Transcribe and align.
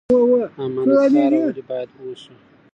امانت 0.61 1.13
کاره 1.13 1.39
ولې 1.47 1.61
باید 1.69 1.89
اوسو؟ 1.99 2.31